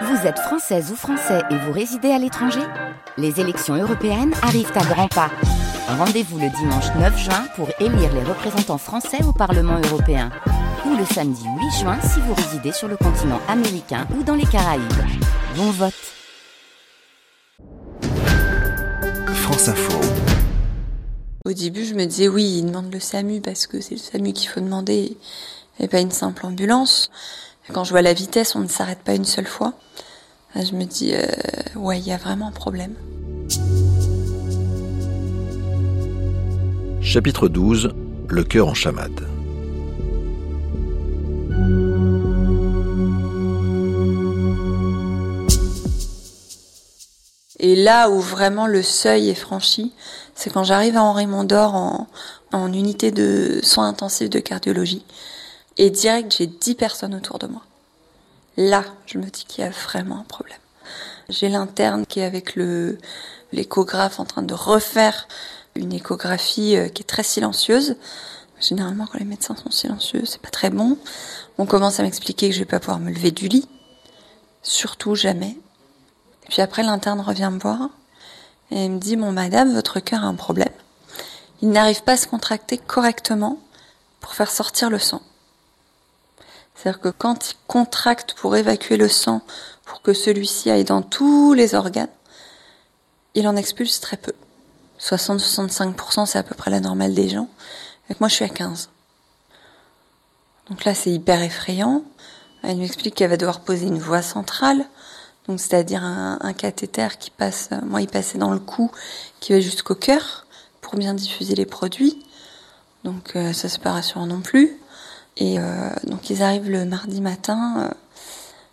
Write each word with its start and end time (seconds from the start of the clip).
Vous 0.00 0.26
êtes 0.26 0.38
française 0.38 0.90
ou 0.90 0.96
français 0.96 1.42
et 1.50 1.56
vous 1.56 1.72
résidez 1.72 2.10
à 2.10 2.18
l'étranger 2.18 2.62
Les 3.18 3.40
élections 3.40 3.74
européennes 3.74 4.32
arrivent 4.42 4.72
à 4.74 4.84
grands 4.84 5.08
pas. 5.08 5.30
Rendez-vous 5.86 6.38
le 6.38 6.48
dimanche 6.48 6.86
9 6.98 7.18
juin 7.18 7.44
pour 7.56 7.68
élire 7.78 8.12
les 8.14 8.22
représentants 8.22 8.78
français 8.78 9.22
au 9.22 9.32
Parlement 9.32 9.78
européen. 9.84 10.30
Ou 10.86 10.96
le 10.96 11.04
samedi 11.04 11.44
8 11.44 11.80
juin 11.80 11.98
si 12.00 12.20
vous 12.20 12.32
résidez 12.32 12.72
sur 12.72 12.88
le 12.88 12.96
continent 12.96 13.40
américain 13.48 14.06
ou 14.18 14.22
dans 14.22 14.34
les 14.34 14.46
Caraïbes. 14.46 14.82
Bon 15.56 15.70
vote 15.70 15.92
France 19.34 19.68
Info. 19.68 20.00
Au 21.44 21.52
début, 21.52 21.84
je 21.84 21.94
me 21.94 22.06
disais 22.06 22.28
oui, 22.28 22.60
il 22.60 22.66
demande 22.66 22.92
le 22.92 23.00
SAMU 23.00 23.42
parce 23.42 23.66
que 23.66 23.80
c'est 23.80 23.96
le 23.96 24.00
SAMU 24.00 24.32
qu'il 24.32 24.48
faut 24.48 24.60
demander 24.60 25.18
et 25.80 25.88
pas 25.88 26.00
une 26.00 26.10
simple 26.10 26.46
ambulance. 26.46 27.10
Quand 27.70 27.84
je 27.84 27.90
vois 27.90 28.02
la 28.02 28.12
vitesse, 28.12 28.56
on 28.56 28.60
ne 28.60 28.68
s'arrête 28.68 28.98
pas 28.98 29.14
une 29.14 29.24
seule 29.24 29.46
fois. 29.46 29.74
Je 30.56 30.72
me 30.74 30.84
dis, 30.84 31.14
euh, 31.14 31.24
ouais, 31.76 31.98
il 31.98 32.06
y 32.06 32.12
a 32.12 32.16
vraiment 32.16 32.48
un 32.48 32.52
problème. 32.52 32.94
Chapitre 37.00 37.48
12 37.48 37.94
Le 38.28 38.44
cœur 38.44 38.66
en 38.66 38.74
chamade. 38.74 39.28
Et 47.60 47.76
là 47.76 48.10
où 48.10 48.18
vraiment 48.18 48.66
le 48.66 48.82
seuil 48.82 49.28
est 49.28 49.34
franchi, 49.34 49.92
c'est 50.34 50.50
quand 50.50 50.64
j'arrive 50.64 50.96
à 50.96 51.04
Henri 51.04 51.28
Mondor 51.28 51.76
en, 51.76 52.08
en 52.52 52.72
unité 52.72 53.12
de 53.12 53.60
soins 53.62 53.88
intensifs 53.88 54.30
de 54.30 54.40
cardiologie. 54.40 55.04
Et 55.78 55.90
direct, 55.90 56.34
j'ai 56.36 56.46
10 56.46 56.74
personnes 56.74 57.14
autour 57.14 57.38
de 57.38 57.46
moi. 57.46 57.62
Là, 58.56 58.84
je 59.06 59.18
me 59.18 59.24
dis 59.24 59.44
qu'il 59.44 59.64
y 59.64 59.66
a 59.66 59.70
vraiment 59.70 60.20
un 60.20 60.24
problème. 60.24 60.58
J'ai 61.28 61.48
l'interne 61.48 62.04
qui 62.06 62.20
est 62.20 62.24
avec 62.24 62.54
le 62.56 62.98
l'échographe 63.52 64.18
en 64.18 64.24
train 64.24 64.42
de 64.42 64.54
refaire 64.54 65.28
une 65.74 65.92
échographie 65.92 66.76
euh, 66.76 66.88
qui 66.88 67.02
est 67.02 67.06
très 67.06 67.22
silencieuse. 67.22 67.96
Généralement, 68.60 69.06
quand 69.06 69.18
les 69.18 69.24
médecins 69.24 69.56
sont 69.56 69.70
silencieux, 69.70 70.22
c'est 70.24 70.40
pas 70.40 70.50
très 70.50 70.70
bon. 70.70 70.96
On 71.58 71.66
commence 71.66 72.00
à 72.00 72.02
m'expliquer 72.02 72.48
que 72.48 72.54
je 72.54 72.60
vais 72.60 72.64
pas 72.64 72.80
pouvoir 72.80 72.98
me 72.98 73.10
lever 73.10 73.30
du 73.30 73.48
lit. 73.48 73.68
Surtout 74.62 75.14
jamais. 75.14 75.56
Et 76.44 76.48
puis 76.48 76.62
après, 76.62 76.82
l'interne 76.82 77.20
revient 77.20 77.50
me 77.52 77.58
voir 77.58 77.90
et 78.70 78.88
me 78.88 78.98
dit, 78.98 79.16
bon, 79.16 79.32
madame, 79.32 79.74
votre 79.74 80.00
cœur 80.00 80.22
a 80.22 80.26
un 80.26 80.34
problème. 80.34 80.72
Il 81.60 81.70
n'arrive 81.70 82.02
pas 82.04 82.12
à 82.12 82.16
se 82.16 82.26
contracter 82.26 82.78
correctement 82.78 83.58
pour 84.20 84.34
faire 84.34 84.50
sortir 84.50 84.88
le 84.90 84.98
sang. 84.98 85.22
C'est-à-dire 86.74 87.00
que 87.00 87.08
quand 87.08 87.50
il 87.50 87.54
contracte 87.66 88.34
pour 88.34 88.56
évacuer 88.56 88.96
le 88.96 89.08
sang, 89.08 89.42
pour 89.84 90.02
que 90.02 90.12
celui-ci 90.12 90.70
aille 90.70 90.84
dans 90.84 91.02
tous 91.02 91.52
les 91.54 91.74
organes, 91.74 92.08
il 93.34 93.46
en 93.46 93.56
expulse 93.56 94.00
très 94.00 94.16
peu. 94.16 94.32
60-65%, 95.00 96.26
c'est 96.26 96.38
à 96.38 96.42
peu 96.42 96.54
près 96.54 96.70
la 96.70 96.80
normale 96.80 97.14
des 97.14 97.28
gens. 97.28 97.48
Et 98.10 98.14
moi, 98.20 98.28
je 98.28 98.34
suis 98.34 98.44
à 98.44 98.48
15. 98.48 98.90
Donc 100.70 100.84
là, 100.84 100.94
c'est 100.94 101.10
hyper 101.10 101.42
effrayant. 101.42 102.04
Elle 102.62 102.78
m'explique 102.78 103.16
qu'elle 103.16 103.30
va 103.30 103.36
devoir 103.36 103.60
poser 103.60 103.86
une 103.86 103.98
voie 103.98 104.22
centrale, 104.22 104.86
donc 105.48 105.58
c'est-à-dire 105.58 106.04
un, 106.04 106.38
un, 106.40 106.52
cathéter 106.52 107.08
qui 107.18 107.30
passe, 107.30 107.70
moi, 107.84 108.00
il 108.00 108.06
passait 108.06 108.38
dans 108.38 108.52
le 108.52 108.60
cou, 108.60 108.92
qui 109.40 109.52
va 109.52 109.58
jusqu'au 109.58 109.96
cœur 109.96 110.46
pour 110.80 110.94
bien 110.94 111.14
diffuser 111.14 111.56
les 111.56 111.66
produits. 111.66 112.24
Donc 113.02 113.34
euh, 113.34 113.52
ça, 113.52 113.68
c'est 113.68 113.82
pas 113.82 113.92
rassurant 113.92 114.26
non 114.26 114.40
plus. 114.40 114.78
Et 115.36 115.58
euh, 115.58 115.62
donc 116.04 116.30
ils 116.30 116.42
arrivent 116.42 116.70
le 116.70 116.84
mardi 116.84 117.20
matin, 117.20 117.88
euh, 117.90 117.94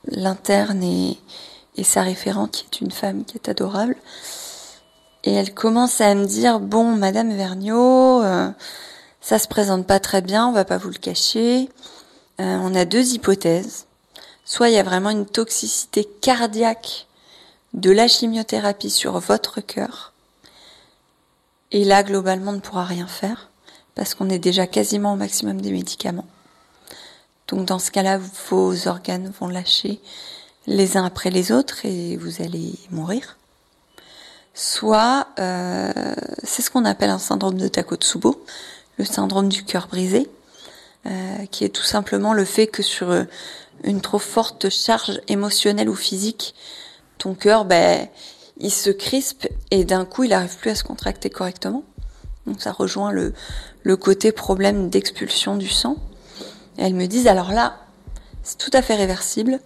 l'interne 0.08 0.84
et, 0.84 1.18
sa 1.82 2.02
référente 2.02 2.52
qui 2.52 2.66
est 2.66 2.82
une 2.82 2.92
femme 2.92 3.24
qui 3.24 3.38
est 3.38 3.48
adorable. 3.48 3.96
Et 5.24 5.34
elle 5.34 5.54
commence 5.54 6.02
à 6.02 6.14
me 6.14 6.26
dire 6.26 6.60
bon 6.60 6.96
Madame 6.96 7.34
Vergniaud, 7.34 8.22
euh, 8.22 8.50
ça 9.22 9.40
se 9.40 9.48
présente 9.48 9.88
pas 9.88 10.02
très 10.02 10.22
bien, 10.22 10.48
on 10.48 10.52
va 10.52 10.66
pas 10.66 10.78
vous 10.78 10.90
le 10.90 10.98
cacher. 10.98 11.70
Euh, 12.40 12.58
on 12.62 12.76
a 12.76 12.86
deux 12.86 13.14
hypothèses. 13.14 13.86
Soit 14.44 14.70
il 14.70 14.76
y 14.76 14.80
a 14.80 14.84
vraiment 14.84 15.10
une 15.10 15.26
toxicité 15.26 16.04
cardiaque 16.04 17.08
de 17.74 17.92
la 17.92 18.08
chimiothérapie 18.08 18.90
sur 18.90 19.20
votre 19.20 19.62
cœur. 19.62 20.14
Et 21.72 21.86
là, 21.86 22.04
globalement, 22.04 22.52
on 22.52 22.56
ne 22.56 22.60
pourra 22.60 22.86
rien 22.86 23.08
faire 23.08 23.50
parce 23.94 24.16
qu'on 24.16 24.30
est 24.30 24.40
déjà 24.40 24.66
quasiment 24.66 25.14
au 25.14 25.18
maximum 25.18 25.62
des 25.62 25.72
médicaments. 25.72 26.26
Donc 27.50 27.66
dans 27.66 27.80
ce 27.80 27.90
cas-là, 27.92 28.20
vos 28.50 28.88
organes 28.88 29.32
vont 29.40 29.48
lâcher 29.48 30.00
les 30.68 30.98
uns 30.98 31.06
après 31.06 31.32
les 31.32 31.52
autres 31.52 31.86
et 31.86 32.16
vous 32.16 32.42
allez 32.42 32.74
mourir. 32.92 33.38
Soit 34.54 35.28
euh, 35.40 35.92
c'est 36.44 36.62
ce 36.62 36.70
qu'on 36.70 36.86
appelle 36.86 37.10
un 37.10 37.20
syndrome 37.20 37.58
de 37.58 37.68
Takotsubo, 37.68 38.44
le 38.98 39.06
syndrome 39.06 39.50
du 39.50 39.64
cœur 39.64 39.88
brisé, 39.88 40.30
euh, 41.08 41.46
qui 41.50 41.64
est 41.64 41.70
tout 41.70 41.84
simplement 41.84 42.34
le 42.34 42.46
fait 42.46 42.68
que 42.68 42.84
sur 42.84 43.26
une 43.84 44.02
trop 44.02 44.20
forte 44.20 44.70
charge 44.70 45.22
émotionnelle 45.28 45.90
ou 45.90 45.96
physique, 45.96 46.54
ton 47.18 47.34
cœur, 47.34 47.66
ben, 47.66 48.08
il 48.58 48.72
se 48.72 48.90
crispe 48.90 49.48
et 49.72 49.86
d'un 49.86 50.06
coup, 50.06 50.24
il 50.24 50.32
n'arrive 50.32 50.58
plus 50.58 50.70
à 50.70 50.76
se 50.76 50.84
contracter 50.84 51.30
correctement. 51.30 51.84
Donc 52.46 52.62
ça 52.62 52.72
rejoint 52.72 53.12
le 53.12 53.98
côté 53.98 54.32
problème 54.32 54.90
d'expulsion 54.90 55.56
du 55.56 55.70
sang. 55.70 55.98
Et 56.80 56.84
elles 56.84 56.96
me 56.96 57.08
disent, 57.08 57.28
alors 57.28 57.52
là, 57.52 57.78
c'est 58.42 58.58
tout 58.58 58.72
à 58.72 58.82
fait 58.82 58.96
réversible, 58.96 59.60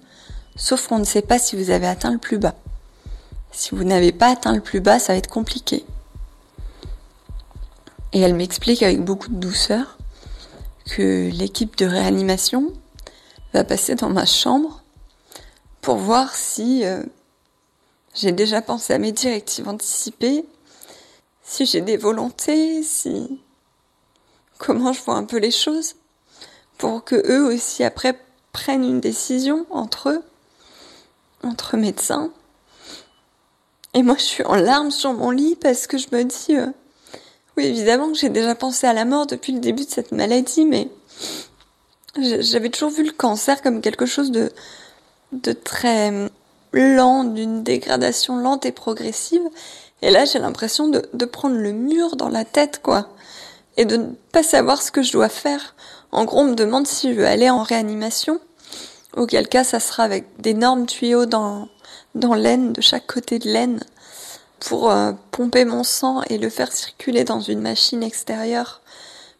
sauf 0.55 0.87
qu'on 0.87 0.97
ne 0.97 1.03
sait 1.03 1.21
pas 1.21 1.37
si 1.37 1.55
vous 1.55 1.69
avez 1.69 1.85
atteint 1.85 2.11
le 2.11 2.17
plus 2.17 2.39
bas. 2.39 2.55
Si 3.51 3.75
vous 3.75 3.83
n'avez 3.83 4.11
pas 4.11 4.31
atteint 4.31 4.53
le 4.55 4.61
plus 4.61 4.81
bas, 4.81 4.97
ça 4.97 5.13
va 5.13 5.19
être 5.19 5.29
compliqué. 5.29 5.85
Et 8.13 8.19
elle 8.19 8.33
m'explique 8.33 8.81
avec 8.81 9.03
beaucoup 9.03 9.29
de 9.29 9.35
douceur 9.35 9.99
que 10.87 11.29
l'équipe 11.31 11.77
de 11.77 11.85
réanimation 11.85 12.73
va 13.53 13.63
passer 13.63 13.93
dans 13.93 14.09
ma 14.09 14.25
chambre 14.25 14.83
pour 15.81 15.97
voir 15.97 16.33
si 16.33 16.83
euh, 16.83 17.03
j'ai 18.15 18.31
déjà 18.31 18.63
pensé 18.63 18.93
à 18.93 18.97
mes 18.97 19.11
directives 19.11 19.67
anticipées, 19.67 20.45
si 21.43 21.67
j'ai 21.67 21.81
des 21.81 21.97
volontés, 21.97 22.81
si 22.81 23.39
comment 24.57 24.93
je 24.93 25.01
vois 25.03 25.15
un 25.15 25.25
peu 25.25 25.37
les 25.37 25.51
choses 25.51 25.93
pour 26.83 27.05
que 27.05 27.15
eux 27.15 27.45
aussi 27.45 27.81
après 27.85 28.19
prennent 28.51 28.83
une 28.83 28.99
décision 28.99 29.65
entre 29.69 30.09
eux, 30.09 30.21
entre 31.41 31.77
médecins. 31.77 32.29
Et 33.93 34.03
moi, 34.03 34.15
je 34.17 34.23
suis 34.23 34.43
en 34.43 34.55
larmes 34.55 34.91
sur 34.91 35.13
mon 35.13 35.31
lit 35.31 35.55
parce 35.55 35.87
que 35.87 35.97
je 35.97 36.07
me 36.11 36.25
dis, 36.25 36.57
euh, 36.57 36.67
oui, 37.55 37.67
évidemment 37.67 38.11
que 38.11 38.17
j'ai 38.17 38.27
déjà 38.27 38.53
pensé 38.53 38.85
à 38.85 38.91
la 38.91 39.05
mort 39.05 39.27
depuis 39.27 39.53
le 39.53 39.61
début 39.61 39.85
de 39.85 39.89
cette 39.89 40.11
maladie, 40.11 40.65
mais 40.65 40.89
j'avais 42.17 42.69
toujours 42.69 42.89
vu 42.89 43.05
le 43.05 43.13
cancer 43.13 43.61
comme 43.61 43.79
quelque 43.79 44.05
chose 44.05 44.31
de, 44.31 44.51
très 45.53 46.11
lent, 46.73 47.23
d'une 47.23 47.63
dégradation 47.63 48.35
lente 48.35 48.65
et 48.65 48.73
progressive. 48.73 49.47
Et 50.01 50.11
là, 50.11 50.25
j'ai 50.25 50.39
l'impression 50.39 50.89
de 50.89 51.25
prendre 51.25 51.55
le 51.55 51.71
mur 51.71 52.17
dans 52.17 52.27
la 52.27 52.43
tête, 52.43 52.81
quoi. 52.83 53.07
Et 53.77 53.85
de 53.85 53.97
ne 53.97 54.07
pas 54.31 54.43
savoir 54.43 54.81
ce 54.81 54.91
que 54.91 55.01
je 55.01 55.11
dois 55.11 55.29
faire. 55.29 55.75
En 56.11 56.25
gros, 56.25 56.41
on 56.41 56.45
me 56.45 56.55
demande 56.55 56.85
si 56.85 57.09
je 57.09 57.19
veux 57.19 57.25
aller 57.25 57.49
en 57.49 57.63
réanimation, 57.63 58.39
auquel 59.15 59.47
cas 59.47 59.63
ça 59.63 59.79
sera 59.79 60.03
avec 60.03 60.39
d'énormes 60.39 60.85
tuyaux 60.85 61.25
dans, 61.25 61.67
dans 62.15 62.35
l'aine, 62.35 62.73
de 62.73 62.81
chaque 62.81 63.07
côté 63.07 63.39
de 63.39 63.49
l'aine, 63.49 63.79
pour 64.59 64.91
euh, 64.91 65.11
pomper 65.31 65.65
mon 65.65 65.83
sang 65.83 66.21
et 66.29 66.37
le 66.37 66.49
faire 66.49 66.71
circuler 66.71 67.23
dans 67.23 67.41
une 67.41 67.59
machine 67.59 68.03
extérieure 68.03 68.81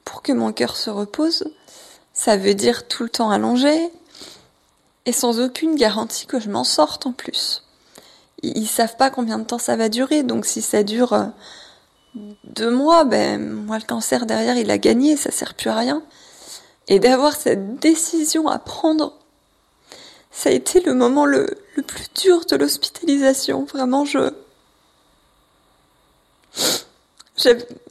pour 0.04 0.22
que 0.22 0.34
mon 0.34 0.52
cœur 0.52 0.76
se 0.76 0.90
repose. 0.90 1.46
Ça 2.14 2.36
veut 2.36 2.56
dire 2.56 2.88
tout 2.88 3.04
le 3.04 3.10
temps 3.10 3.30
allongé 3.30 3.92
et 5.06 5.14
sans 5.14 5.40
aucune 5.40 5.76
garantie 5.76 6.26
que 6.26 6.40
je 6.40 6.50
m'en 6.50 6.64
sorte 6.64 7.06
en 7.06 7.12
plus. 7.12 7.64
Ils, 8.42 8.58
ils, 8.58 8.68
savent 8.68 8.98
pas 8.98 9.10
combien 9.10 9.40
de 9.40 9.44
temps 9.44 9.58
ça 9.58 9.76
va 9.76 9.90
durer, 9.90 10.24
donc 10.24 10.46
si 10.46 10.62
ça 10.62 10.84
dure 10.84 11.14
euh, 11.14 11.26
deux 12.16 12.72
mois, 12.72 13.06
ben 13.06 13.42
moi 13.66 13.78
le 13.78 13.86
cancer 13.86 14.26
derrière 14.26 14.58
il 14.58 14.70
a 14.72 14.78
gagné, 14.78 15.18
ça 15.18 15.32
sert 15.32 15.54
plus 15.54 15.70
à 15.70 15.76
rien. 15.76 16.04
Et 16.88 17.00
d'avoir 17.00 17.36
cette 17.36 17.80
décision 17.80 18.48
à 18.48 18.60
prendre, 18.60 19.14
ça 20.32 20.50
a 20.50 20.54
été 20.54 20.82
le 20.82 20.94
moment 20.94 21.26
le, 21.26 21.48
le 21.76 21.84
plus 21.84 22.08
dur 22.22 22.46
de 22.46 22.56
l'hospitalisation. 22.56 23.64
Vraiment, 23.66 24.06
je. 24.06 24.32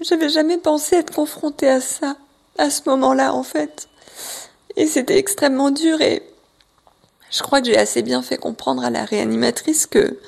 J'avais 0.00 0.28
jamais 0.28 0.58
pensé 0.58 0.96
être 0.96 1.14
confrontée 1.14 1.69
à 1.69 1.80
ça, 1.80 2.16
à 2.58 2.70
ce 2.70 2.82
moment-là, 2.86 3.34
en 3.34 3.42
fait. 3.42 3.88
Et 4.76 4.86
c'était 4.86 5.19
extrêmement 5.19 5.70
dur 5.70 6.00
et 6.00 6.22
je 7.30 7.42
crois 7.42 7.60
que 7.60 7.66
j'ai 7.66 7.78
assez 7.78 8.02
bien 8.02 8.22
fait 8.22 8.36
comprendre 8.36 8.84
à 8.84 8.90
la 8.90 9.04
réanimatrice 9.04 9.86
que 9.86 10.19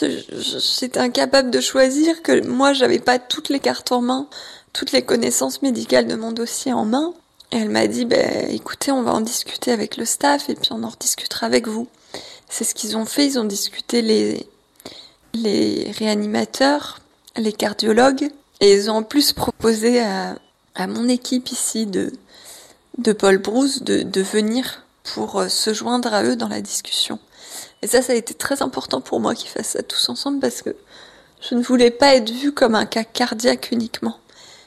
j'étais 0.00 0.98
incapable 0.98 1.50
de 1.50 1.60
choisir, 1.60 2.22
que 2.22 2.46
moi 2.46 2.72
j'avais 2.72 2.98
pas 2.98 3.18
toutes 3.18 3.48
les 3.48 3.60
cartes 3.60 3.92
en 3.92 4.00
main, 4.00 4.26
toutes 4.72 4.92
les 4.92 5.02
connaissances 5.02 5.62
médicales 5.62 6.06
de 6.06 6.14
mon 6.14 6.32
dossier 6.32 6.72
en 6.72 6.84
main. 6.84 7.14
Elle 7.50 7.68
m'a 7.68 7.86
dit, 7.86 8.06
ben, 8.06 8.48
écoutez, 8.50 8.90
on 8.92 9.02
va 9.02 9.12
en 9.12 9.20
discuter 9.20 9.72
avec 9.72 9.98
le 9.98 10.06
staff 10.06 10.48
et 10.48 10.54
puis 10.54 10.70
on 10.72 10.82
en 10.84 10.88
rediscutera 10.88 11.46
avec 11.46 11.68
vous. 11.68 11.86
c'est 12.48 12.64
ce 12.64 12.74
qu'ils 12.74 12.96
ont 12.96 13.04
fait. 13.04 13.26
Ils 13.26 13.38
ont 13.38 13.44
discuté 13.44 14.00
les, 14.00 14.46
les 15.34 15.90
réanimateurs, 15.98 17.00
les 17.36 17.52
cardiologues, 17.52 18.30
et 18.60 18.72
ils 18.72 18.90
ont 18.90 18.96
en 18.96 19.02
plus 19.02 19.32
proposé 19.32 20.00
à, 20.00 20.38
à 20.74 20.86
mon 20.86 21.08
équipe 21.08 21.50
ici 21.50 21.84
de, 21.86 22.12
de 22.98 23.12
Paul 23.12 23.38
Brousse 23.38 23.82
de, 23.82 24.02
de 24.02 24.22
venir 24.22 24.84
pour 25.14 25.40
euh, 25.40 25.48
se 25.48 25.74
joindre 25.74 26.14
à 26.14 26.24
eux 26.24 26.36
dans 26.36 26.48
la 26.48 26.60
discussion. 26.60 27.18
Et 27.82 27.88
ça, 27.88 28.00
ça 28.00 28.12
a 28.12 28.16
été 28.16 28.32
très 28.34 28.62
important 28.62 29.00
pour 29.00 29.18
moi 29.18 29.34
qu'ils 29.34 29.50
fassent 29.50 29.70
ça 29.70 29.82
tous 29.82 30.08
ensemble 30.08 30.38
parce 30.38 30.62
que 30.62 30.70
je 31.40 31.56
ne 31.56 31.62
voulais 31.62 31.90
pas 31.90 32.14
être 32.14 32.30
vue 32.30 32.52
comme 32.52 32.76
un 32.76 32.86
cas 32.86 33.02
cardiaque 33.02 33.70
uniquement. 33.72 34.16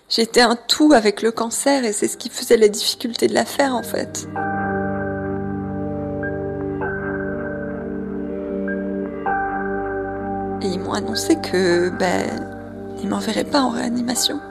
J'étais 0.10 0.42
un 0.42 0.58
tout 0.58 0.92
avec 0.94 1.22
le 1.22 1.32
cancer 1.32 1.86
et 1.86 1.94
c'est 1.94 2.10
ce 2.10 2.18
qui 2.18 2.30
faisait 2.30 2.58
la 2.58 2.68
difficulté 2.68 3.28
de 3.28 3.34
l'affaire 3.34 3.74
en 3.74 3.84
fait. 3.84 4.28
Et 10.62 10.68
ils 10.68 10.80
m'ont 10.80 10.94
annoncé 10.94 11.38
que 11.38 11.90
ben 11.90 12.28
ils 13.02 13.08
m'enverraient 13.08 13.46
pas 13.46 13.62
en 13.62 13.70
réanimation, 13.70 14.42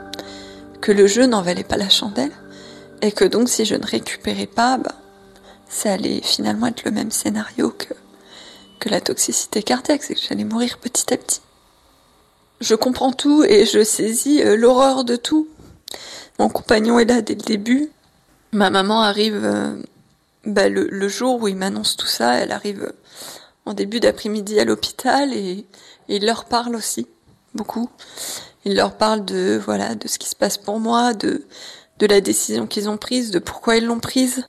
que 0.81 0.91
le 0.91 1.05
jeu 1.05 1.27
n'en 1.27 1.43
valait 1.43 1.63
pas 1.63 1.77
la 1.77 1.89
chandelle 1.89 2.31
et 3.03 3.11
que 3.11 3.25
donc 3.25 3.47
si 3.47 3.63
je 3.63 3.75
ne 3.75 3.85
récupérais 3.85 4.47
pas, 4.47 4.77
ben, 4.77 4.91
ça 5.69 5.93
allait 5.93 6.21
finalement 6.23 6.67
être 6.67 6.83
le 6.83 6.91
même 6.91 7.11
scénario 7.11 7.69
que 7.69 7.93
que 8.79 8.89
la 8.89 9.01
toxicité 9.01 9.63
cardiaque, 9.63 10.03
c'est 10.03 10.15
que 10.15 10.21
j'allais 10.21 10.43
mourir 10.43 10.77
petit 10.79 11.13
à 11.13 11.17
petit. 11.17 11.41
Je 12.61 12.75
comprends 12.75 13.11
tout 13.11 13.43
et 13.43 13.65
je 13.65 13.83
saisis 13.83 14.41
euh, 14.41 14.55
l'horreur 14.55 15.03
de 15.03 15.15
tout. 15.15 15.47
Mon 16.39 16.49
compagnon 16.49 16.99
est 16.99 17.05
là 17.05 17.21
dès 17.21 17.35
le 17.35 17.41
début. 17.41 17.89
Ma 18.51 18.69
maman 18.69 19.01
arrive 19.01 19.43
euh, 19.43 19.75
bah, 20.45 20.69
le, 20.69 21.07
jour 21.07 21.41
où 21.41 21.47
il 21.47 21.55
m'annonce 21.55 21.97
tout 21.97 22.07
ça. 22.07 22.35
Elle 22.35 22.51
arrive 22.51 22.83
euh, 22.83 22.95
en 23.65 23.73
début 23.73 23.99
d'après-midi 23.99 24.59
à 24.59 24.65
l'hôpital 24.65 25.33
et, 25.33 25.65
et, 26.07 26.15
il 26.15 26.25
leur 26.25 26.45
parle 26.45 26.75
aussi 26.75 27.07
beaucoup. 27.53 27.89
Il 28.63 28.75
leur 28.75 28.97
parle 28.97 29.25
de 29.25 29.61
voilà 29.63 29.95
de 29.95 30.07
ce 30.07 30.17
qui 30.17 30.29
se 30.29 30.35
passe 30.35 30.57
pour 30.57 30.79
moi, 30.79 31.13
de 31.13 31.45
de 31.99 32.07
la 32.07 32.21
décision 32.21 32.67
qu'ils 32.67 32.89
ont 32.89 32.97
prise, 32.97 33.31
de 33.31 33.39
pourquoi 33.39 33.77
ils 33.77 33.85
l'ont 33.85 33.99
prise. 33.99 34.45